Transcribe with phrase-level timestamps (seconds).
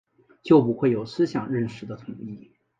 [0.41, 2.49] 就不会有思想认识的统一